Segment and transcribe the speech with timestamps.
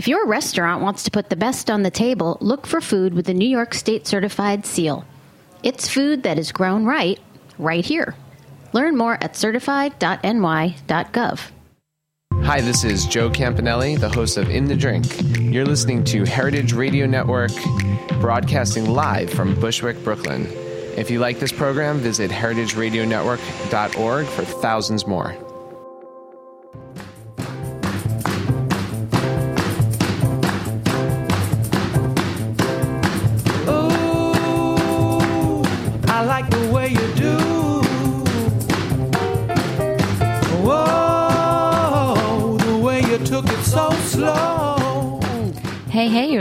[0.00, 3.26] If your restaurant wants to put the best on the table, look for food with
[3.26, 5.04] the New York State certified seal.
[5.62, 7.20] It's food that is grown right,
[7.58, 8.14] right here.
[8.72, 11.40] Learn more at certified.ny.gov.
[12.32, 15.04] Hi, this is Joe Campanale, the host of In the Drink.
[15.38, 17.52] You're listening to Heritage Radio Network,
[18.22, 20.46] broadcasting live from Bushwick, Brooklyn.
[20.96, 25.36] If you like this program, visit heritageradionetwork.org for thousands more.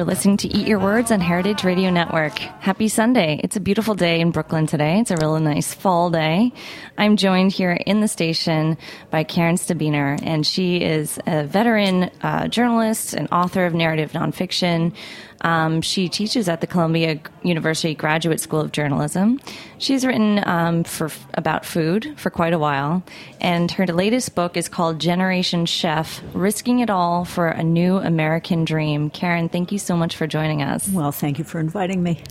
[0.09, 2.39] Listening to Eat Your Words on Heritage Radio Network.
[2.39, 3.39] Happy Sunday.
[3.43, 4.99] It's a beautiful day in Brooklyn today.
[4.99, 6.51] It's a really nice fall day.
[6.97, 8.79] I'm joined here in the station
[9.11, 14.95] by Karen Stabiner, and she is a veteran uh, journalist and author of narrative nonfiction.
[15.41, 19.39] Um, she teaches at the Columbia University Graduate School of Journalism.
[19.77, 23.03] She's written um, for about food for quite a while,
[23.39, 28.65] and her latest book is called Generation Chef: Risking It All for a New American
[28.65, 29.09] Dream.
[29.09, 30.89] Karen, thank you so much for joining us.
[30.89, 32.21] Well, thank you for inviting me.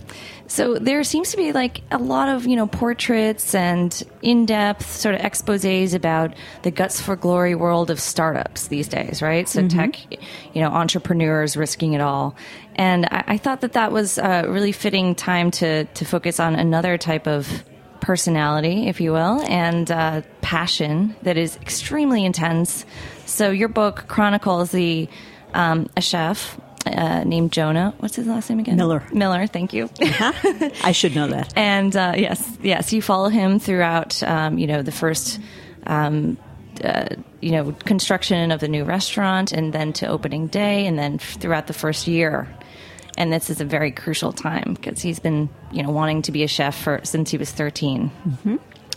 [0.49, 5.13] So there seems to be like a lot of you know portraits and in-depth sort
[5.13, 6.33] of exposés about
[6.63, 9.47] the guts for glory world of startups these days, right?
[9.47, 12.35] So tech, you know, entrepreneurs risking it all.
[12.75, 16.55] And I, I thought that that was a really fitting time to to focus on
[16.55, 17.63] another type of
[18.01, 22.85] personality, if you will, and uh, passion that is extremely intense.
[23.27, 25.07] So your book chronicles the
[25.53, 26.59] um, a chef
[26.95, 27.93] uh, named Jonah.
[27.99, 28.75] What's his last name again?
[28.75, 29.03] Miller.
[29.13, 29.47] Miller.
[29.47, 29.89] Thank you.
[30.01, 31.53] I should know that.
[31.59, 35.39] And uh, yes, yes, you follow him throughout, um, you know, the first,
[35.85, 36.37] um,
[36.83, 37.07] uh,
[37.41, 41.39] you know, construction of the new restaurant, and then to opening day, and then f-
[41.39, 42.47] throughout the first year.
[43.17, 46.43] And this is a very crucial time because he's been, you know, wanting to be
[46.43, 48.11] a chef for since he was 13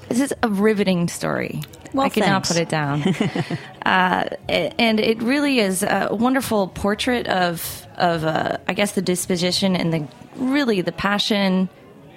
[0.08, 1.62] This is a riveting story.
[1.92, 3.02] Well, I cannot put it down.
[3.84, 9.77] uh, and it really is a wonderful portrait of of uh, I guess the disposition
[9.77, 11.69] and the really the passion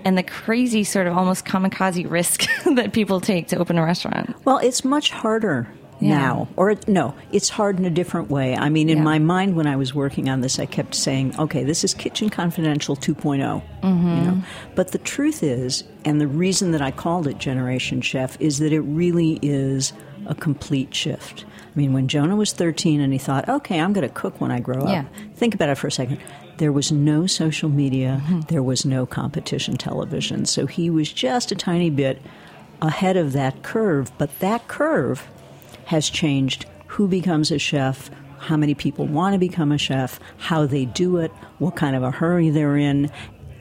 [0.04, 4.36] and the crazy sort of almost kamikaze risk that people take to open a restaurant.
[4.46, 5.68] Well, it's much harder
[6.00, 6.18] Yeah.
[6.20, 6.48] now.
[6.58, 8.56] Or, it- no, it's hard in a different way.
[8.56, 9.04] I mean, in Yeah.
[9.04, 12.30] my mind, when I was working on this, I kept saying, okay, this is Kitchen
[12.30, 13.64] Confidential 2.0.
[13.82, 14.08] Mm-hmm.
[14.08, 14.44] You know?
[14.76, 18.72] But the truth is, and the reason that I called it Generation Chef, is that
[18.72, 19.92] it really is
[20.28, 21.46] a complete shift.
[21.76, 24.50] I mean, when Jonah was 13 and he thought, okay, I'm going to cook when
[24.52, 25.02] I grow Yeah.
[25.02, 25.06] up,
[25.36, 26.20] think about it for a second.
[26.58, 28.40] There was no social media, Mm-hmm.
[28.48, 30.46] there was no competition television.
[30.46, 32.22] So he was just a tiny bit
[32.82, 35.28] ahead of that curve, but that curve
[35.86, 38.10] has changed who becomes a chef,
[38.40, 42.04] how many people want to become a chef, how they do it, what kind of
[42.04, 43.12] a hurry they're in.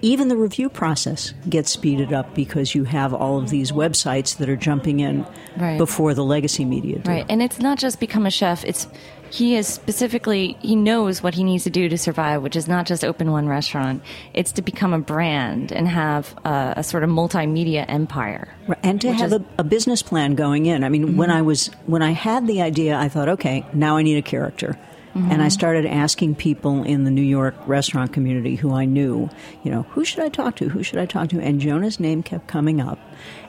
[0.05, 4.51] Even the review process gets speeded up because you have all of these websites that
[4.51, 5.25] are jumping in
[5.57, 5.79] Right.
[5.79, 7.11] before the legacy media do.
[7.11, 7.25] Right.
[7.31, 8.87] And it's not just become a chef, it's
[9.31, 12.85] he is specifically he knows what he needs to do to survive, which is not
[12.85, 14.03] just open one restaurant.
[14.35, 18.55] It's to become a brand and have a, a sort of multimedia empire.
[18.69, 20.85] Right, and to have is- a, a business plan going in.
[20.85, 21.39] I mean, when mm-hmm.
[21.39, 24.79] I was when I had the idea, I thought, okay, now I need a character.
[25.15, 25.31] Mm-hmm.
[25.31, 29.31] And I started asking people in the New York restaurant community who I knew,
[29.63, 30.69] you know, who should I talk to?
[30.69, 31.41] Who should I talk to?
[31.41, 32.99] And Jonah's name kept coming up.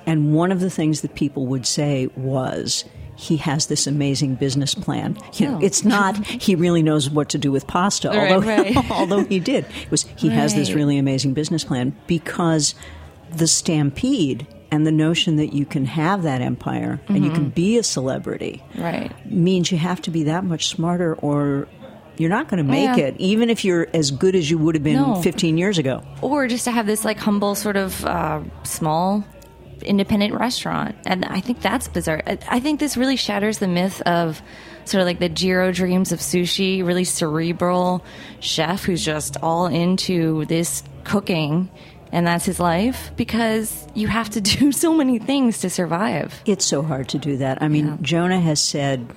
[0.05, 2.85] And one of the things that people would say was,
[3.17, 5.17] he has this amazing business plan.
[5.35, 5.59] You know, Oh.
[5.65, 8.77] it's not he really knows what to do with pasta, Right, although right.
[8.91, 9.65] although he did.
[9.83, 12.75] It was he has this really amazing business plan because
[13.31, 17.33] the stampede and the notion that you can have that empire and you Mm-hmm.
[17.35, 19.11] can be a celebrity Right.
[19.31, 21.67] means you have to be that much smarter or
[22.17, 23.05] you're not going to make Yeah.
[23.07, 25.21] it even if you're as good as you would have been No.
[25.21, 29.23] 15 years ago Or just to have this like humble sort of uh, small
[29.81, 30.95] independent restaurant.
[31.05, 32.23] And I think that's bizarre.
[32.25, 34.41] I, I think this really shatters the myth of
[34.85, 38.03] sort of like the Jiro dreams of sushi, really cerebral
[38.39, 41.69] chef who's just all into this cooking
[42.11, 46.41] and that's his life because you have to do so many things to survive.
[46.45, 47.97] it's so hard to do that i mean Yeah.
[48.01, 49.07] jonah has said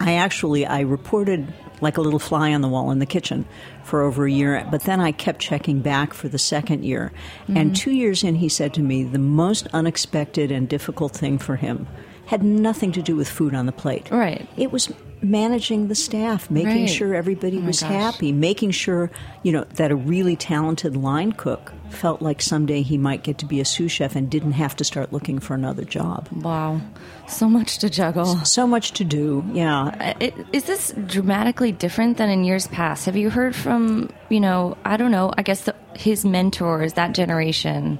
[0.00, 3.44] i actually i reported like a little fly on the wall in the kitchen
[3.84, 7.12] for over a year but then i kept checking back for the second year
[7.42, 7.56] Mm-hmm.
[7.56, 11.56] and two years in he said to me the most unexpected and difficult thing for
[11.56, 11.86] him
[12.26, 14.48] had nothing to do with food on the plate Right.
[14.56, 14.92] it was
[15.22, 16.90] managing the staff, making Right.
[16.90, 17.90] sure everybody Oh was gosh.
[17.90, 19.10] happy, making sure,
[19.42, 23.46] you know, that a really talented line cook felt like someday he might get to
[23.46, 26.28] be a sous chef and didn't have to start looking for another job.
[26.32, 26.80] Wow.
[27.28, 28.26] So much to juggle.
[28.44, 29.44] So much to do.
[29.52, 30.14] Yeah.
[30.20, 33.06] Uh, Is this dramatically different than in years past?
[33.06, 37.12] Have you heard from, you know, I don't know, I guess the, his mentors, that
[37.14, 37.98] generation,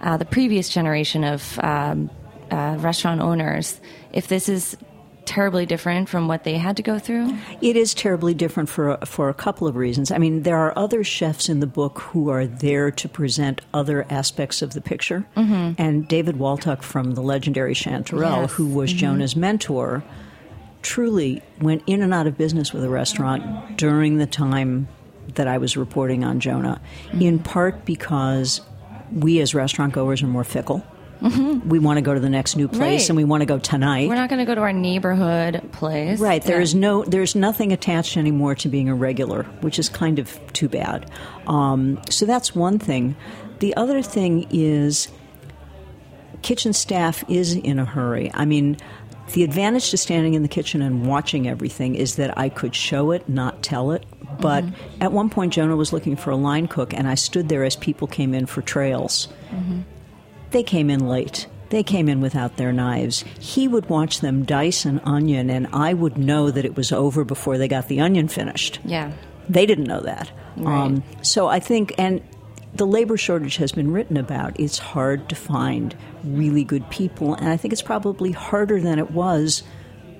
[0.00, 2.10] uh, the previous generation of um,
[2.50, 3.80] uh, restaurant owners,
[4.12, 4.76] if this is
[5.32, 7.34] terribly different from what they had to go through?
[7.60, 10.10] It is terribly different for for a couple of reasons.
[10.10, 14.04] I mean, there are other chefs in the book who are there to present other
[14.10, 15.24] aspects of the picture.
[15.36, 15.80] Mm-hmm.
[15.80, 18.52] And David Waltuck from the legendary Chanterelle, Yes.
[18.52, 20.02] who was Jonah's mentor,
[20.82, 24.88] truly went in and out of business with a restaurant during the time
[25.34, 26.80] that I was reporting on Jonah,
[27.20, 28.60] in part because
[29.12, 30.84] we as restaurant goers are more fickle.
[31.22, 31.68] Mm-hmm.
[31.68, 33.08] We want to go to the next new place Right.
[33.10, 34.08] and we want to go tonight.
[34.08, 36.18] We're not going to go to our neighborhood place.
[36.18, 36.42] Right.
[36.42, 36.62] There Yeah.
[36.62, 37.04] is no.
[37.04, 41.10] There's nothing attached anymore to being a regular, which is kind of too bad.
[41.46, 43.14] Um, so that's one thing.
[43.60, 45.08] The other thing is,
[46.42, 48.30] kitchen staff is in a hurry.
[48.34, 48.76] I mean,
[49.32, 53.12] the advantage to standing in the kitchen and watching everything is that I could show
[53.12, 54.04] it, not tell it.
[54.40, 55.02] But mm-hmm.
[55.02, 57.76] at one point, Jonah was looking for a line cook, and I stood there as
[57.76, 59.28] people came in for trails.
[59.50, 59.80] Mm-hmm.
[60.52, 61.46] They came in late.
[61.70, 63.24] They came in without their knives.
[63.40, 67.24] He would watch them dice an onion, and I would know that it was over
[67.24, 68.78] before they got the onion finished.
[68.84, 69.12] Yeah.
[69.48, 70.30] They didn't know that.
[70.58, 70.84] Right.
[70.84, 72.20] Um, so I think, and
[72.74, 74.60] the labor shortage has been written about.
[74.60, 79.12] It's hard to find really good people, and I think it's probably harder than it
[79.12, 79.62] was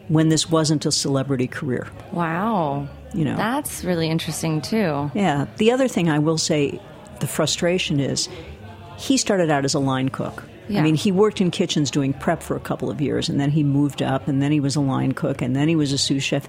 [0.09, 1.87] when this wasn't a celebrity career.
[2.13, 2.89] Wow.
[3.13, 3.37] You know.
[3.37, 5.11] That's really interesting, too.
[5.15, 5.47] Yeah.
[5.59, 6.81] The other thing I will say,
[7.21, 8.29] the frustration is,
[9.03, 10.45] he started out as a line cook.
[10.69, 10.79] Yeah.
[10.79, 13.51] I mean, he worked in kitchens doing prep for a couple of years, and then
[13.51, 15.99] he moved up, and then he was a line cook, and then he was a
[15.99, 16.47] sous chef.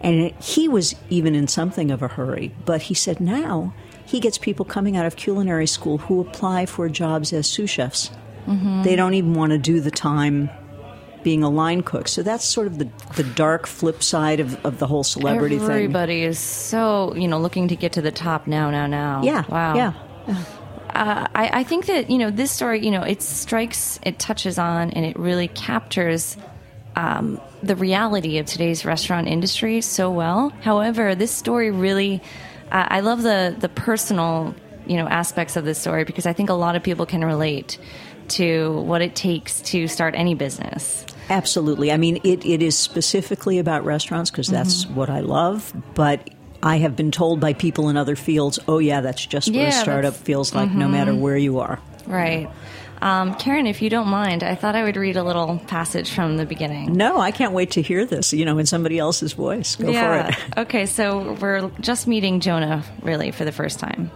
[0.00, 2.54] And it, he was even in something of a hurry.
[2.64, 3.74] But he said now
[4.04, 8.10] he gets people coming out of culinary school who apply for jobs as sous chefs.
[8.46, 8.84] Mm-hmm.
[8.84, 10.48] They don't even want to do the time
[11.24, 12.06] being a line cook.
[12.06, 15.68] So that's sort of the, the dark flip side of, of the whole celebrity thing.
[15.68, 19.22] Everybody is so, you know, looking to get to the top now, now, now.
[19.24, 19.44] Yeah.
[19.48, 19.74] Wow.
[19.74, 20.44] Yeah.
[20.96, 24.58] Uh, I, I think that, you know, this story, you know, it strikes, it touches
[24.58, 26.38] on, and it really captures
[26.96, 30.48] um, the reality of today's restaurant industry so well.
[30.62, 32.22] However, this story really,
[32.72, 34.54] uh, I love the, the personal,
[34.86, 37.78] you know, aspects of this story because I think a lot of people can relate
[38.28, 41.04] to what it takes to start any business.
[41.28, 41.92] Absolutely.
[41.92, 44.94] I mean, it, it is specifically about restaurants because that's Mm-hmm.
[44.94, 46.30] what I love, but
[46.62, 49.68] I have been told by people in other fields, oh, yeah, that's just what Yeah,
[49.68, 50.24] a startup mm-hmm.
[50.24, 51.80] feels like no matter where you are.
[52.06, 52.48] Right.
[53.02, 56.36] Um, Karen, if you don't mind, I thought I would read a little passage from
[56.38, 56.94] the beginning.
[56.94, 59.76] No, I can't wait to hear this, you know, in somebody else's voice.
[59.76, 60.30] Go yeah.
[60.30, 60.58] for it.
[60.60, 64.10] okay, so we're just meeting Jonah, really, for the first time.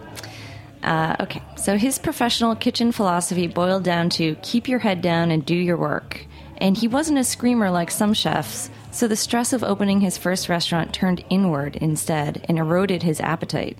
[0.83, 5.45] Uh, okay, so his professional kitchen philosophy boiled down to keep your head down and
[5.45, 6.25] do your work.
[6.61, 10.47] And he wasn't a screamer like some chefs, so the stress of opening his first
[10.47, 13.79] restaurant turned inward instead and eroded his appetite.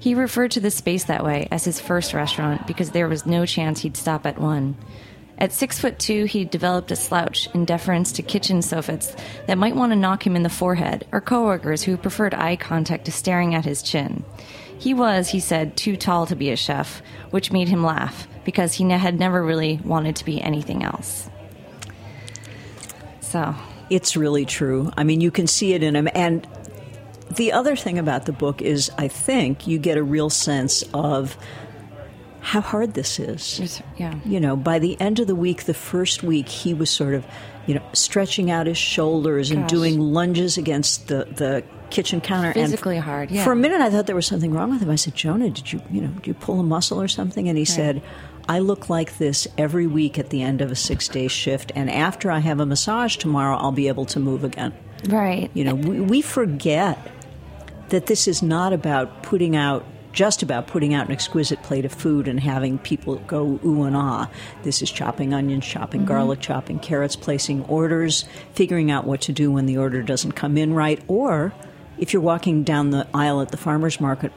[0.00, 3.44] He referred to the space that way as his first restaurant because there was no
[3.44, 4.74] chance he'd stop at one.
[5.36, 9.14] At six foot two, he developed a slouch in deference to kitchen soffits
[9.46, 13.04] that might want to knock him in the forehead, or coworkers who preferred eye contact
[13.04, 14.24] to staring at his chin.
[14.78, 18.72] He was, he said, too tall to be a chef, which made him laugh because
[18.72, 21.28] he had never really wanted to be anything else.
[23.34, 23.54] So,
[23.90, 24.90] It's really true.
[24.96, 26.08] I mean, you can see it in him.
[26.14, 26.46] And
[27.34, 31.36] the other thing about the book is, I think you get a real sense of
[32.40, 33.56] how hard this is.
[33.58, 34.14] there's- yeah.
[34.24, 37.24] You know, by the end of the week, the first week, he was sort of,
[37.66, 39.70] you know, stretching out his shoulders and Gosh.
[39.70, 42.52] doing lunges against the, the kitchen counter.
[42.52, 43.42] Physically and hard, yeah.
[43.44, 44.90] For a minute, I thought there was something wrong with him.
[44.90, 47.48] I said, Jonah, did you, you know, did you pull a muscle or something?
[47.48, 48.00] And he said,
[48.48, 51.90] I look like this every week at the end of a six day shift, and
[51.90, 54.74] after I have a massage tomorrow, I'll be able to move again.
[55.08, 55.50] Right.
[55.54, 56.98] You know, we, we forget
[57.88, 61.92] that this is not about putting out just about putting out an exquisite plate of
[61.92, 64.30] food and having people go ooh and ah.
[64.62, 69.50] This is chopping onions, chopping garlic, chopping carrots, placing orders, figuring out what to do
[69.50, 71.52] when the order doesn't come in right, or
[71.98, 74.32] if you're walking down the aisle at the farmers market.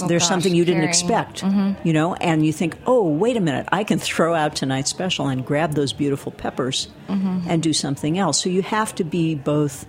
[0.00, 1.86] Oh, there's gosh, something you didn't expect, mm-hmm.
[1.86, 5.28] you know, and you think, oh, wait a minute, I can throw out tonight's special
[5.28, 7.46] and grab those beautiful peppers mm-hmm.
[7.48, 8.42] and do something else.
[8.42, 9.86] So you have to be both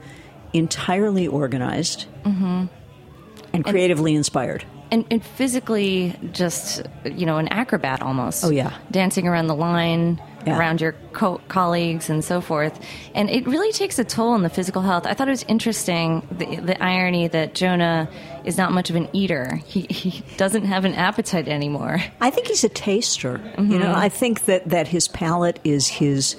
[0.54, 2.66] entirely organized mm-hmm.
[3.54, 4.66] and creatively inspired.
[4.92, 8.74] and, and physically just you know an acrobat almost Oh, yeah.
[8.92, 10.58] dancing around the line Yeah.
[10.58, 12.80] around your co- colleagues and so forth.
[13.16, 15.06] And it really takes a toll on the physical health.
[15.06, 18.10] I thought it was interesting the, the irony that Jonah
[18.44, 19.62] is not much of an eater.
[19.66, 22.04] He, he doesn't have an appetite anymore.
[22.20, 23.40] I think he's a taster.
[23.58, 26.36] You know, I think that, that his palate is his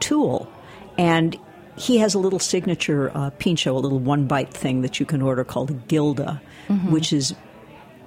[0.00, 0.52] tool.
[0.98, 1.38] And
[1.76, 5.22] he has a little signature uh, pincho, a little one bite thing that you can
[5.22, 6.42] order called a gilda,
[6.90, 7.34] which is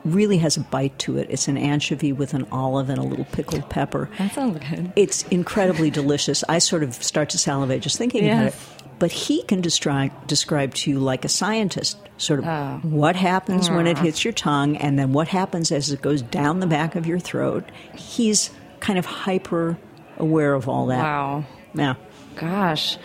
[0.06, 1.28] really has a bite to it.
[1.30, 4.10] It's an anchovy with an olive and a little pickled pepper.
[4.18, 4.92] That sounds good.
[4.96, 6.44] It's incredibly delicious.
[6.48, 8.56] I sort of start to salivate just thinking about it.
[9.00, 12.80] But he can describe describe to you like a scientist, sort of Oh.
[12.84, 14.02] what happens when it mm.
[14.04, 17.20] hits your tongue, and then what happens as it goes down the back of your
[17.20, 17.66] throat.
[17.96, 19.78] He's kind of hyper
[20.18, 21.02] aware of all that.
[21.04, 21.44] Wow.
[21.74, 21.96] Yeah.
[22.36, 22.98] Gosh.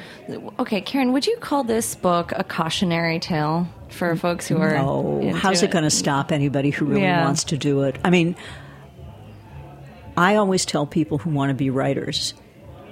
[0.58, 4.76] Okay, Karen, would you call this book a cautionary tale for folks who are.
[4.76, 7.24] Oh, how's it going to stop anybody who really Yeah.
[7.24, 7.96] wants to do it?
[8.04, 8.36] I mean,
[10.16, 12.34] I always tell people who want to be writers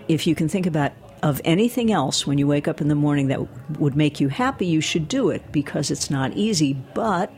[0.09, 3.29] if you can think about of anything else when you wake up in the morning
[3.29, 3.41] that
[3.81, 6.75] would make you happy, you should do it because it's not easy.
[6.95, 7.33] But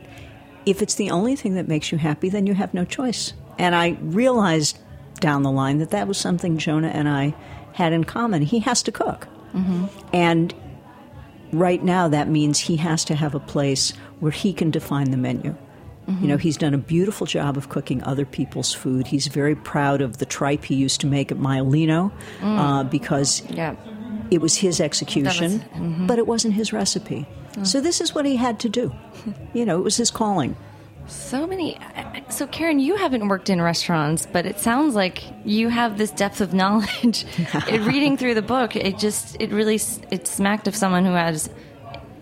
[0.65, 3.33] if it's the only thing that makes you happy, then you have no choice.
[3.57, 4.77] And I realized
[5.19, 7.33] down the line that that was something Jonah and I
[7.73, 8.41] had in common.
[8.43, 9.27] He has to cook.
[9.55, 9.85] Mm-hmm.
[10.13, 10.53] And
[11.51, 15.17] right now that means he has to have a place where he can define the
[15.17, 15.55] menu.
[16.09, 16.41] You know, mm-hmm.
[16.41, 19.05] he's done a beautiful job of cooking other people's food.
[19.05, 22.89] He's very proud of the tripe he used to make at Maialino uh, mm.
[22.89, 23.75] because Yeah.
[24.31, 26.07] it was his execution, mm-hmm.
[26.07, 27.27] but it wasn't his recipe.
[27.53, 27.67] Mm.
[27.67, 28.91] So this is what he had to do.
[29.53, 30.55] You know, it was his calling.
[31.09, 31.77] So many.
[32.29, 36.41] So, Karen, you haven't worked in restaurants, but it sounds like you have this depth
[36.41, 37.25] of knowledge.
[37.67, 39.79] it, reading through the book, it just it really
[40.11, 41.49] it smacked of someone who has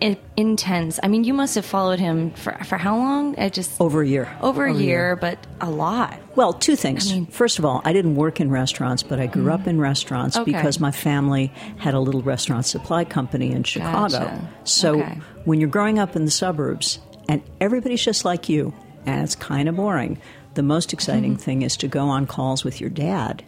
[0.02, 0.98] i- intense.
[1.02, 3.38] I mean, you must have followed him for for how long?
[3.38, 4.24] I just Over a year.
[4.40, 5.16] over a Over year, year.
[5.16, 6.18] but a lot.
[6.34, 7.12] Well, two things.
[7.30, 9.60] First of all, I didn't work in restaurants, but I grew mm-hmm.
[9.62, 10.36] up in restaurants.
[10.36, 10.52] Okay.
[10.52, 14.18] because my family had a little restaurant supply company in Chicago.
[14.18, 14.50] Gotcha.
[14.64, 15.20] So Okay.
[15.44, 18.72] when you're growing up in the suburbs and everybody's just like you,
[19.06, 20.18] and it's kind of boring,
[20.54, 21.42] the most exciting Mm-hmm.
[21.42, 23.44] thing is to go on calls with your dad.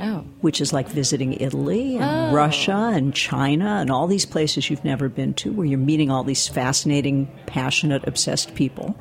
[0.00, 4.84] Oh, Which is like visiting Italy and Russia and China and all these places you've
[4.84, 8.98] never been to, where you're meeting all these fascinating, passionate, obsessed people.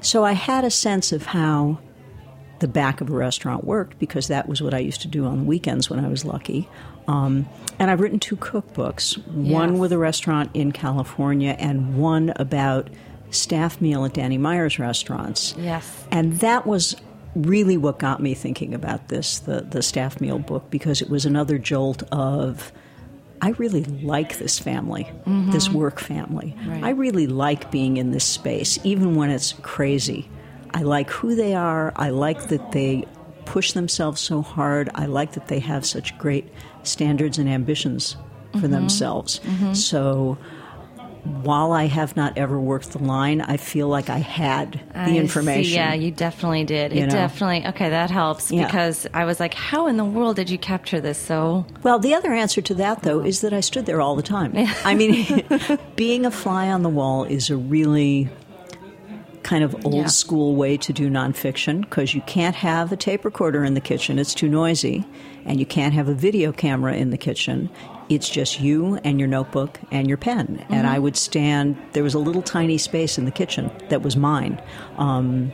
[0.00, 1.80] So I had a sense of how
[2.60, 5.38] the back of a restaurant worked because that was what I used to do on
[5.38, 6.68] the weekends when I was lucky.
[7.08, 7.48] Um,
[7.80, 12.90] and I've written two cookbooks one with a restaurant in California and one about
[13.30, 15.54] staff meal at Danny Meyer's restaurants.
[15.58, 16.06] Yes.
[16.10, 16.96] And that was
[17.34, 21.26] really what got me thinking about this, the, the staff meal book, because it was
[21.26, 22.72] another jolt of.
[23.40, 25.52] I really like this family, mm-hmm.
[25.52, 26.56] this work family.
[26.66, 26.82] Right.
[26.82, 30.28] I really like being in this space, even when it's crazy.
[30.74, 31.92] I like who they are.
[31.94, 33.04] I like that they
[33.44, 34.90] push themselves so hard.
[34.96, 38.16] I like that they have such great standards and ambitions
[38.52, 38.72] for mm-hmm.
[38.72, 39.38] themselves.
[39.40, 39.74] Mm-hmm.
[39.74, 40.36] So
[41.24, 45.06] while I have not ever worked the line, I feel like I had the I
[45.12, 45.16] see.
[45.18, 45.74] information.
[45.74, 46.92] Yeah, you definitely did.
[46.92, 47.12] You it know?
[47.12, 47.66] definitely.
[47.68, 48.66] Okay, that helps Yeah.
[48.66, 51.66] because I was like, how in the world did you capture this so?
[51.82, 54.52] Well, the other answer to that, though, is that I stood there all the time.
[54.84, 55.44] I mean,
[55.96, 58.28] being a fly on the wall is a really
[59.42, 60.06] kind of old Yeah.
[60.06, 64.18] school way to do nonfiction because you can't have a tape recorder in the kitchen,
[64.18, 65.06] it's too noisy,
[65.46, 67.70] and you can't have a video camera in the kitchen.
[68.08, 70.64] It's just you and your notebook and your pen.
[70.70, 74.16] And I would stand, there was a little tiny space in the kitchen that was
[74.16, 74.60] mine.
[74.96, 75.52] Um,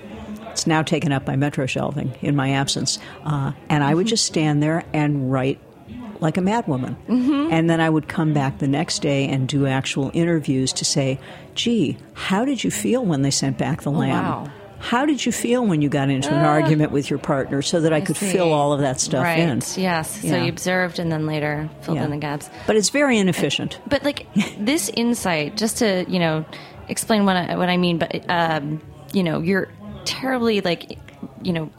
[0.51, 2.99] it's now taken up by metro shelving in my absence.
[3.25, 5.59] Uh, and I would just stand there and write
[6.21, 6.97] like a madwoman.
[7.53, 11.19] And then I would come back the next day and do actual interviews to say,
[11.55, 14.25] gee, how did you feel when they sent back the lamb?
[14.25, 14.51] wow.
[14.85, 17.95] How did you feel when you got into an argument with your partner so that
[17.95, 18.31] I, could see.
[18.31, 19.39] fill all of that stuff right.
[19.39, 19.63] in?
[19.77, 20.21] Yes.
[20.21, 22.05] So you observed and then later filled Yeah.
[22.05, 22.51] in the gaps.
[22.67, 23.81] But it's very inefficient.
[23.87, 24.27] But like
[24.59, 26.45] this insight, just to you know
[26.89, 28.83] explain what I, what I mean, but um,
[29.15, 29.69] you know, you're
[30.05, 30.99] terribly like
[31.43, 31.71] you know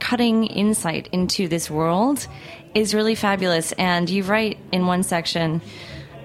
[0.00, 2.26] cutting insight into this world
[2.74, 3.70] is really fabulous.
[3.72, 5.62] And you write in one section,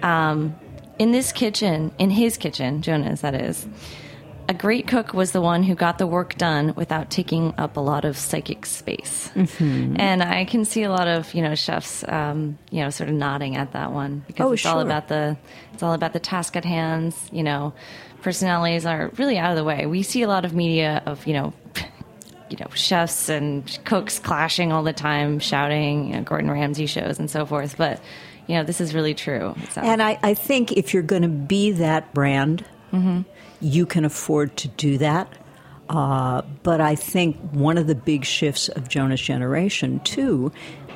[0.02, 0.56] um,
[0.98, 3.68] in this kitchen, in his kitchen, Jonah's that is.
[4.48, 7.80] A great cook was the one who got the work done without taking up a
[7.80, 9.30] lot of psychic space.
[9.34, 9.96] Mm-hmm.
[10.00, 13.16] And I can see a lot of you know chefs, um, you know, sort of
[13.16, 15.38] nodding at that one because Oh, it's all about the
[15.74, 17.16] it's all about the task at hand.
[17.32, 17.74] You know,
[18.22, 19.86] personalities are really out of the way.
[19.88, 21.54] We see a lot of media of you know,
[22.50, 27.18] you know, chefs and cooks clashing all the time, shouting, you know, Gordon Ramsay shows
[27.18, 27.78] and so forth.
[27.78, 28.00] But
[28.48, 29.56] you know, this is really true.
[29.76, 33.22] And I, I think if you're going to be that brand, Mm-hmm.
[33.62, 35.32] You can afford to do that.
[35.90, 40.52] Uh, but I think one of the big shifts of Jonah's generation, too,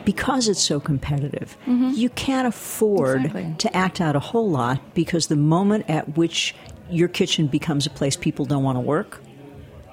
[0.05, 3.55] because it's so competitive, you can't afford Exactly.
[3.59, 6.55] to act out a whole lot because the moment at which
[6.89, 9.21] your kitchen becomes a place people don't want to work,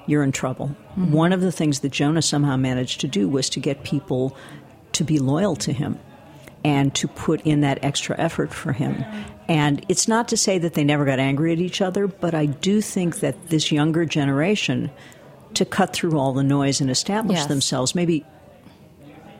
[0.07, 0.69] you're in trouble.
[0.95, 4.35] One of the things that Jonah somehow managed to do was to get people
[4.93, 5.99] to be loyal to him
[6.63, 9.03] and to put in that extra effort for him.
[9.47, 12.47] And it's not to say that they never got angry at each other, but I
[12.47, 14.91] do think that this younger generation,
[15.53, 17.47] to cut through all the noise and establish Yes.
[17.47, 18.25] themselves, maybe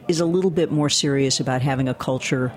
[0.08, 2.54] is a little bit more serious about having a culture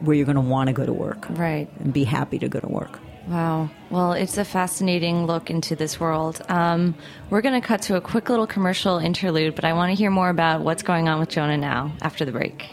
[0.00, 1.68] where you're going to want to go to work Right.
[1.80, 3.00] and be happy to go to work.
[3.26, 3.70] Wow.
[3.90, 6.40] Well, it's a fascinating look into this world.
[6.48, 6.94] Um,
[7.28, 10.10] we're going to cut to a quick little commercial interlude, but I want to hear
[10.12, 12.66] more about what's going on with Jonah now after the break.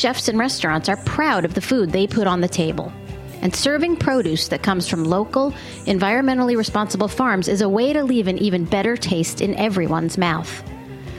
[0.00, 2.90] Chefs and restaurants are proud of the food they put on the table.
[3.42, 5.52] And serving produce that comes from local,
[5.84, 10.64] environmentally responsible farms is a way to leave an even better taste in everyone's mouth.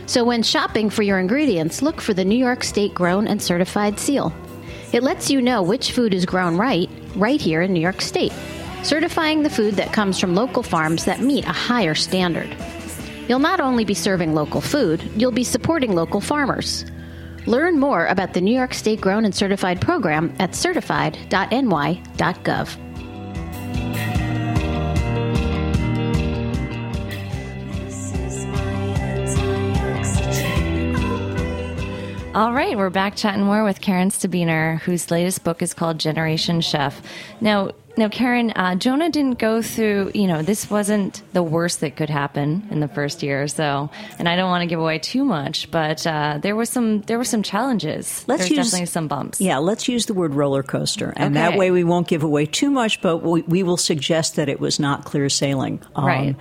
[0.07, 3.99] So when shopping for your ingredients, look for the New York State Grown and Certified
[3.99, 4.33] seal.
[4.93, 8.33] It lets you know which food is grown right, right here in New York State,
[8.81, 12.49] certifying the food that comes from local farms that meet a higher standard.
[13.27, 16.83] You'll not only be serving local food, you'll be supporting local farmers.
[17.47, 22.77] Learn more about the New York State Grown and Certified program at certified.ny.gov.
[32.33, 36.61] All right, we're back chatting more with Karen Stabiner, whose latest book is called Generation
[36.61, 37.01] Chef.
[37.41, 40.11] Now, now, Karen, uh, Jonah didn't go through.
[40.13, 43.89] You know, this wasn't the worst that could happen in the first year or so,
[44.19, 47.17] and I don't want to give away too much, but uh, there was some there
[47.17, 48.23] were some challenges.
[48.27, 49.41] Let's There's use- definitely some bumps.
[49.41, 51.49] Yeah, let's use the word roller coaster, and Okay.
[51.49, 54.59] that way we won't give away too much, but we, we will suggest that it
[54.59, 55.81] was not clear sailing.
[55.95, 56.35] Um, Right.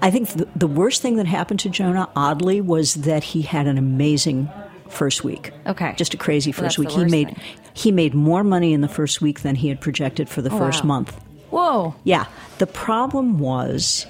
[0.00, 3.66] I think the, the worst thing that happened to Jonah, oddly, was that he had
[3.68, 4.50] an amazing
[4.88, 5.52] first week.
[5.66, 5.94] Okay.
[5.96, 6.90] just a crazy first that's week.
[6.90, 7.36] He made thing.
[7.74, 10.58] He made more money in the first week than he had projected for the oh,
[10.58, 10.88] first wow.
[10.88, 11.20] month.
[11.50, 11.94] Whoa.
[12.04, 12.26] Yeah.
[12.58, 14.06] The problem was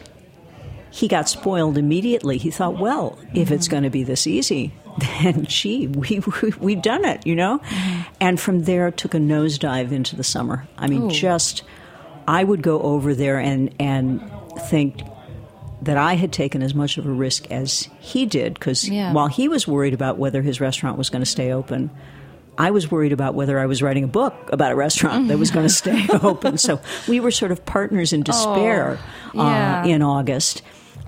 [0.91, 2.39] he got spoiled immediately.
[2.39, 4.73] He thought, well, if it's going to be this easy,
[5.23, 7.61] then gee, we, we, we've done it, you know?
[8.21, 10.67] And from there, took a nosedive into the summer.
[10.79, 11.63] I mean, just,
[12.29, 14.21] I would go over there and, and
[14.69, 15.03] think,
[15.83, 19.13] that I had taken as much of a risk as he did because Yeah.
[19.13, 21.91] while he was worried about whether his restaurant was going to stay open,
[22.63, 25.51] I was worried about whether I was writing a book about a restaurant that was
[25.51, 26.59] going to stay open.
[26.59, 28.99] So we were sort of partners in despair
[29.35, 29.83] Oh, yeah.
[29.83, 30.63] uh, in August.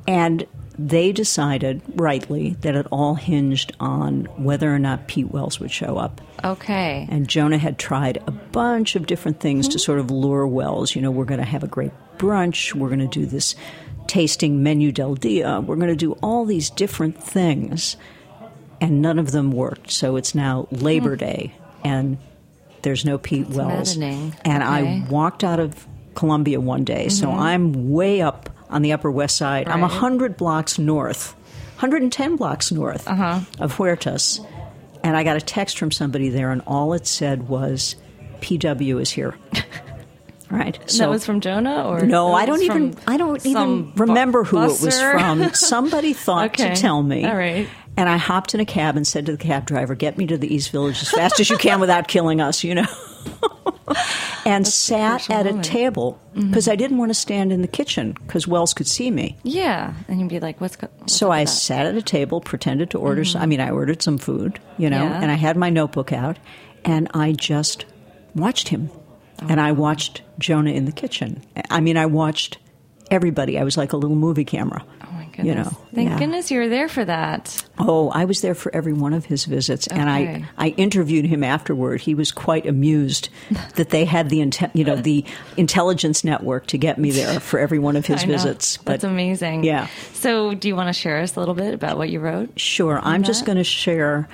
[0.08, 5.70] And they decided, rightly, that it all hinged on whether or not Pete Wells would
[5.70, 6.20] show up.
[6.42, 7.06] Okay.
[7.10, 10.96] And Jonah had tried a bunch of different things to sort of lure Wells.
[10.96, 12.74] You know, we're going to have a great brunch.
[12.74, 13.54] We're going to do this
[14.08, 15.60] tasting menu del dia.
[15.60, 17.96] We're going to do all these different things.
[18.80, 19.90] And none of them worked.
[19.90, 21.18] So it's now Labor hmm.
[21.18, 22.18] Day, and
[22.82, 23.96] there's no Pete Wells.
[23.96, 24.34] maddening.
[24.44, 24.72] And Okay.
[24.72, 27.08] I walked out of Columbia one day.
[27.08, 27.40] So mm-hmm.
[27.40, 29.68] I'm way up on the Upper West Side.
[29.68, 29.90] I'm Right.
[29.90, 31.34] 100 blocks north,
[31.76, 33.40] 110 blocks north uh-huh.
[33.58, 34.44] of Huertas.
[35.02, 37.94] And I got a text from somebody there, and all it said was,
[38.40, 39.34] "PW is here."
[40.50, 40.78] right.
[40.98, 42.96] that was from Jonah, or no, I don't even.
[43.06, 45.50] I don't even remember who it was from.
[45.54, 46.74] Somebody thought Okay.
[46.74, 47.26] to tell me.
[47.26, 47.68] All right.
[47.96, 50.36] And I hopped in a cab and said to the cab driver, "Get me to
[50.36, 52.86] the East Village as fast as you can without killing us," you know.
[54.44, 56.48] and sat crucial at a table mm-hmm.
[56.48, 59.36] because I didn't want to stand in the kitchen because Wells could see me.
[59.42, 62.90] yeah, and you'd be like, "What's go- what's So I sat at a table, pretended
[62.90, 63.24] to order.
[63.24, 63.42] Some, mm-hmm.
[63.42, 65.20] I mean, I ordered some food, you know, Yeah.
[65.20, 66.38] and I had my notebook out,
[66.84, 67.84] and I just
[68.34, 68.90] watched him,
[69.48, 69.74] and I oh.
[69.74, 71.42] watched Jonah in the kitchen.
[71.70, 72.58] I mean, I watched
[73.10, 73.58] everybody.
[73.58, 74.84] I was like a little movie camera.
[75.36, 75.46] Goodness!
[75.46, 76.18] You know, Thank yeah.
[76.18, 77.64] goodness you were there for that.
[77.78, 81.42] Oh, I was there for every one of his visits, and I, I interviewed him
[81.42, 82.00] afterward.
[82.00, 83.28] He was quite amused
[83.74, 85.24] that they had the inte- you know the
[85.56, 88.78] intelligence network to get me there for every one of his visits.
[88.84, 89.64] That's amazing.
[89.64, 89.88] yeah.
[90.12, 92.58] So, do you want to share us a little bit about what you wrote?
[92.58, 93.00] Sure.
[93.02, 94.28] I'm just going to share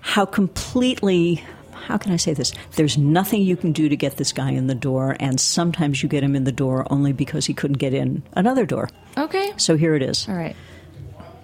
[0.00, 1.44] how completely
[1.86, 2.52] how can I say this?
[2.72, 6.08] There's nothing you can do to get this guy in the door, and sometimes you
[6.08, 8.88] get him in the door only because he couldn't get in another door.
[9.16, 9.52] Okay.
[9.56, 10.28] So here it is.
[10.28, 10.56] All right.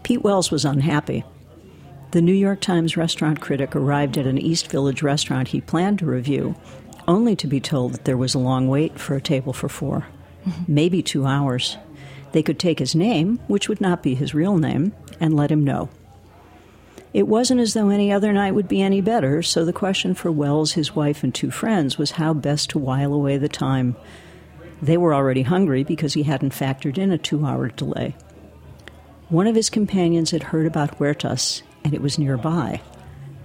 [0.02, 1.24] Pete Wells was unhappy.
[2.12, 6.06] The New York Times restaurant critic arrived at an East Village restaurant he planned to
[6.06, 6.54] review,
[7.08, 10.06] only to be told that there was a long wait for a table for 4
[10.66, 11.76] maybe two hours.
[12.32, 15.64] They could take his name, which would not be his real name, and let him
[15.64, 15.88] know.
[17.16, 20.30] It wasn't as though any other night would be any better, so the question for
[20.30, 23.96] Wells, his wife, and two friends was how best to while away the time.
[24.82, 28.14] They were already hungry because he hadn't factored in a two hour delay.
[29.30, 32.82] One of his companions had heard about Huertas, and it was nearby.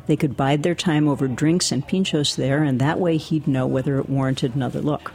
[0.05, 3.67] They could bide their time over drinks and pinchos there, and that way he'd know
[3.67, 5.13] whether it warranted another look.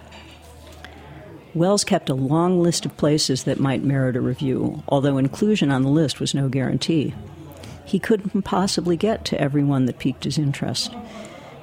[1.52, 5.82] Wells kept a long list of places that might merit a review, although inclusion on
[5.82, 7.12] the list was no guarantee.
[7.86, 10.92] He couldn't possibly get to everyone that piqued his interest.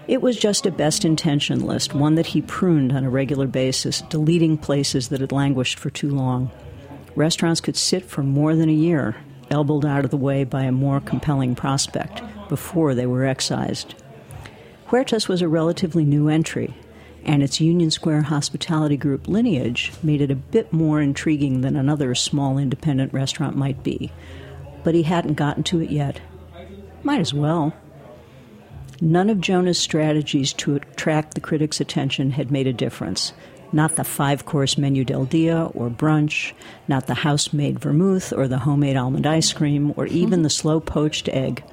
[0.08, 4.02] It was just a best intention list, one that he pruned on a regular basis,
[4.02, 6.50] deleting places that had languished for too long.
[7.16, 9.18] Restaurants could sit for more than a year,
[9.52, 13.96] elbowed out of the way by a more compelling prospect, before they were excised.
[14.88, 16.74] Huertas was a relatively new entry,
[17.26, 22.14] and its Union Square hospitality group lineage made it a bit more intriguing than another
[22.16, 24.12] small independent restaurant might be.
[24.84, 26.22] But he hadn't gotten to it yet.
[27.04, 27.74] Might as well.
[29.02, 33.34] None of Jonah's strategies to attract the critics' attention had made a difference.
[33.74, 36.54] Not the five course menu del dia or brunch,
[36.88, 40.80] not the house made vermouth or the homemade almond ice cream, or even the slow
[40.80, 41.64] poached egg.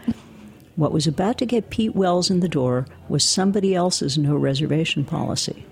[0.77, 5.05] What was about to get Pete Wells in the door was somebody else's no reservation
[5.05, 5.66] policy,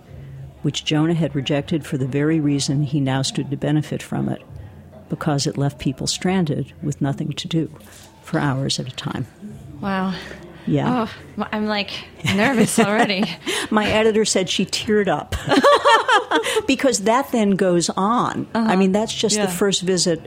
[0.62, 4.42] which Jonah had rejected for the very reason he now stood to benefit from it
[5.08, 7.70] because it left people stranded with nothing to do
[8.22, 9.26] for hours at a time.
[9.80, 10.14] Wow.
[10.66, 11.06] Yeah.
[11.38, 11.90] Oh, I'm like
[12.36, 13.24] nervous already.
[13.70, 15.34] My editor said she teared up
[16.66, 18.46] because that then goes on.
[18.54, 19.44] I mean, that's just Uh-huh.
[19.46, 19.50] Yeah.
[19.50, 20.20] the first visit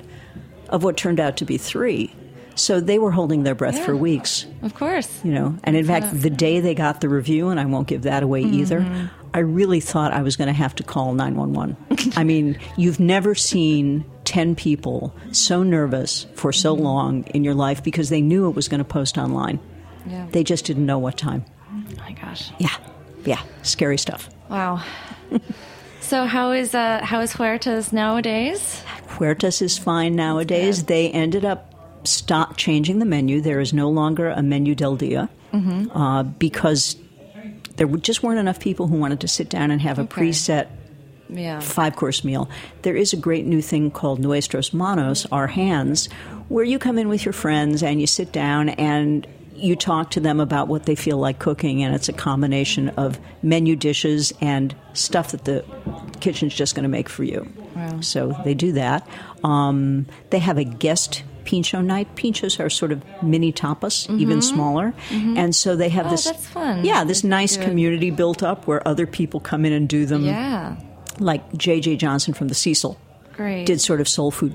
[0.70, 2.16] of what turned out to be three.
[2.56, 5.10] So they were holding their breath for weeks, of course.
[5.24, 5.56] you know.
[5.64, 8.42] And in fact, the day they got the review, and I won't give that away
[8.42, 9.06] either, Mm-hmm.
[9.34, 11.78] I really thought I was going to have to call 911.
[12.18, 16.84] I mean, you've never seen 10 people so nervous for so Mm-hmm.
[16.84, 19.60] long in your life because they knew it was going to post online.
[20.06, 20.28] Yeah.
[20.32, 21.44] They just didn't know what time.
[21.70, 22.52] oh my gosh.
[22.60, 22.76] Yeah.
[23.26, 23.42] Yeah.
[23.64, 24.30] Scary stuff.
[24.50, 24.84] Wow.
[26.02, 28.82] so how is uh how is Huertas nowadays?
[29.18, 30.84] Huertas is fine nowadays.
[30.86, 33.42] They ended up stop changing the menu.
[33.42, 35.92] There is no longer a menu del dia Mm-hmm.
[35.98, 36.96] uh, because
[37.76, 40.22] there just weren't enough people who wanted to sit down and have a Okay.
[40.30, 40.68] preset
[41.32, 41.60] Yeah.
[41.62, 42.50] five course meal.
[42.82, 46.08] There is a great new thing called Nuestros Manos, our hands,
[46.50, 50.20] where you come in with your friends and you sit down and you talk to
[50.20, 54.76] them about what they feel like cooking, and it's a combination of menu dishes and
[54.94, 55.64] stuff that the
[56.20, 57.48] kitchen's just going to make for you.
[57.76, 58.02] Wow.
[58.02, 59.08] So they do that.
[59.44, 62.16] Um, they have a guest pincho night.
[62.16, 66.08] Pinchos are sort of mini tapas, even smaller, and so they have Mm-hmm.
[66.08, 66.26] Oh, this.
[66.26, 66.84] that's fun.
[66.86, 70.76] Yeah, this nice community built up where other people come in and do them Yeah.
[71.20, 71.98] Like J.J.
[71.98, 73.00] Johnson from the Cecil
[73.34, 73.66] Great.
[73.66, 74.54] did sort of soul food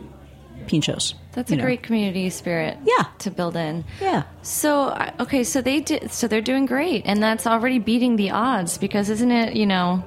[0.67, 1.15] pinchos.
[1.33, 1.63] That's a know.
[1.63, 2.79] great community spirit.
[2.85, 3.05] Yeah.
[3.21, 3.85] To build in.
[4.01, 4.25] Yeah.
[4.43, 6.11] So okay, so they did.
[6.11, 9.55] So they're doing great, and that's already beating the odds because isn't it?
[9.55, 10.03] You know,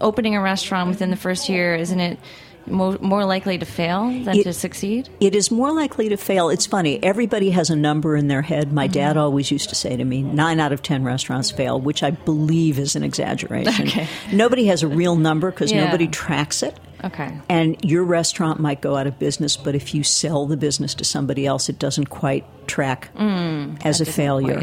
[0.00, 2.18] opening a restaurant within the first year, isn't it
[2.66, 5.08] more, more likely to fail than It- to succeed?
[5.20, 6.48] It is more likely to fail.
[6.48, 7.02] It's funny.
[7.02, 8.72] Everybody has a number in their head.
[8.72, 12.02] My dad always used to say to me, nine out of ten restaurants fail, which
[12.02, 13.88] I believe is an exaggeration.
[13.88, 14.06] Okay.
[14.32, 15.84] Nobody has a real number because Yeah.
[15.84, 16.78] nobody tracks it.
[17.04, 17.32] Okay.
[17.48, 21.04] And your restaurant might go out of business, but if you sell the business to
[21.04, 24.62] somebody else, it doesn't quite track as a Mm, failure.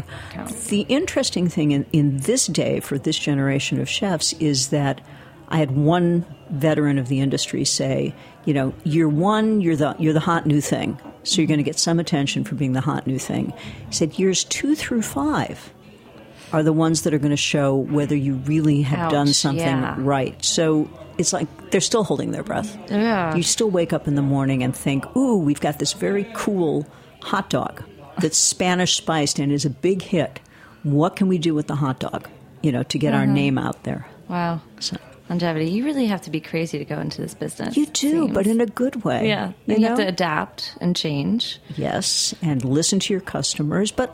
[0.70, 5.02] The interesting thing in, in this day for this generation of chefs is that
[5.50, 10.12] I had one veteran of the industry say, you know, year one, you're the you're
[10.12, 13.06] the hot new thing, so you're going to get some attention for being the hot
[13.06, 13.52] new thing.
[13.88, 15.72] He said years two through five
[16.52, 19.64] are the ones that are going to show whether you really have Ouch, done something
[19.66, 19.94] yeah.
[19.98, 20.42] right.
[20.44, 22.76] So it's like they're still holding their breath.
[22.90, 23.34] Yeah.
[23.36, 26.86] You still wake up in the morning and think, ooh, we've got this very cool
[27.22, 27.82] hot dog
[28.20, 30.40] that's Spanish spiced and is a big hit.
[30.82, 32.28] What can we do with the hot dog,
[32.62, 33.20] you know, to get Mm-hmm.
[33.20, 34.06] our name out there?
[34.28, 34.60] Wow.
[34.80, 34.96] So,
[35.30, 35.70] Longevity.
[35.70, 37.76] You really have to be crazy to go into this business.
[37.76, 39.28] you do, but in a good way.
[39.28, 41.60] yeah, You, you, have to adapt and change.
[41.76, 43.92] yes, and listen to your customers.
[43.92, 44.12] But,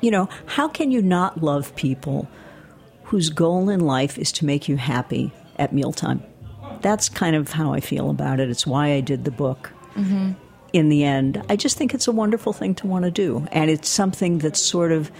[0.00, 2.26] you know, how can you not love people
[3.04, 6.22] whose goal in life is to make you happy at mealtime?
[6.80, 8.48] That's kind of how I feel about it.
[8.48, 9.70] It's why I did the book.
[9.94, 10.32] Mm-hmm.
[10.72, 13.46] In the end, I just think it's a wonderful thing to want to do.
[13.52, 15.10] And it's something that's sort of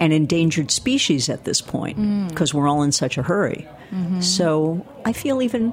[0.00, 2.28] an endangered species at this point mm.
[2.28, 3.66] because we're all in such a hurry.
[3.90, 4.20] Mm-hmm.
[4.20, 5.72] So I feel even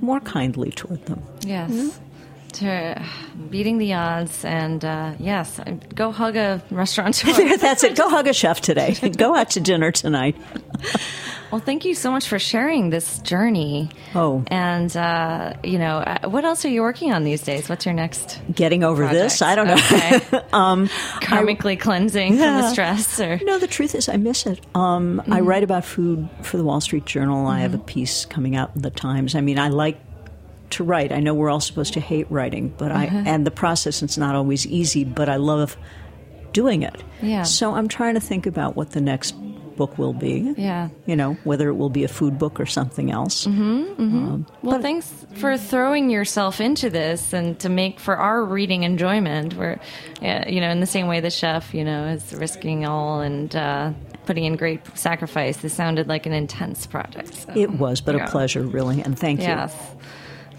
[0.00, 1.22] more kindly toward them.
[1.40, 1.70] Yes.
[1.70, 2.02] Mm-hmm.
[2.48, 3.04] To uh,
[3.50, 5.60] beating the odds, and uh, yes,
[5.94, 7.56] go hug a restaurateur.
[7.58, 7.96] That's it.
[7.96, 8.94] Go hug a chef today.
[8.94, 10.36] Go out to dinner tonight.
[11.50, 13.90] well, thank you so much for sharing this journey.
[14.14, 14.44] Oh.
[14.48, 17.68] and uh, you know, uh, what else are you working on these days?
[17.68, 18.40] What's your next?
[18.52, 19.76] Getting over this, I don't know.
[19.86, 20.16] Okay.
[20.52, 20.88] um,
[21.20, 24.60] Karmically cleansing from the stress, or No, the truth is, I miss it.
[24.74, 27.46] Um, I write about food for the Wall Street Journal.
[27.46, 29.34] I have a piece coming out in the Times.
[29.34, 29.98] I mean, I like
[30.70, 31.12] to write.
[31.12, 34.34] I know we're all supposed to hate writing, but I and the process it's not
[34.34, 35.76] always easy, but I love
[36.52, 37.02] doing it.
[37.22, 37.42] Yeah.
[37.42, 39.34] So I'm trying to think about what the next
[39.76, 40.54] book will be.
[40.56, 40.88] Yeah.
[41.06, 43.46] You know, whether it will be a food book or something else.
[43.46, 48.82] mm-hmm mm-hmm Well, thanks for throwing yourself into this and to make for our reading
[48.82, 49.54] enjoyment.
[49.54, 49.80] Where,
[50.20, 53.54] yeah, you know, in the same way the chef, you know, is risking all and
[53.54, 53.92] uh,
[54.26, 55.58] putting in great sacrifice.
[55.58, 57.34] This sounded like an intense project.
[57.34, 58.24] so, It was, but yeah.
[58.24, 59.46] a pleasure, really, and thank you.
[59.46, 59.74] Yes.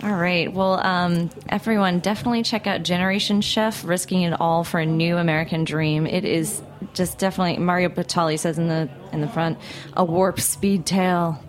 [0.04, 0.52] All right.
[0.54, 5.64] Well, um, everyone, definitely check out Generation Chef, risking it all for a new American
[5.64, 6.06] dream.
[6.06, 6.62] It is
[6.94, 9.58] just definitely Mario Batali says in the in the front,
[9.94, 11.42] a warp speed tale.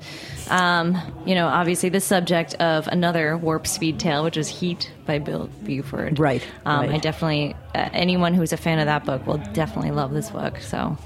[0.49, 5.19] Um, you know, obviously the subject of another warp speed tale, which is Heat by
[5.19, 6.19] Bill Buford.
[6.19, 6.91] Right, Um, right.
[6.93, 10.59] I definitely uh, anyone who's a fan of that book will definitely love this book.
[10.61, 10.97] So.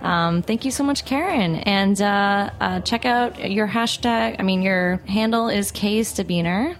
[0.00, 1.56] Um, thank you so much, Karen.
[1.56, 4.36] And uh, uh, check out your hashtag.
[4.38, 6.76] I mean, your handle is K Stabiner.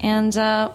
[0.00, 0.72] And uh,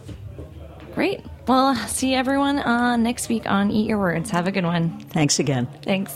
[0.93, 1.21] great.
[1.47, 4.31] Well, see everyone uh, next week on Eat Your Words.
[4.31, 4.99] Have a good one.
[5.09, 5.67] Thanks again.
[5.83, 6.15] Thanks.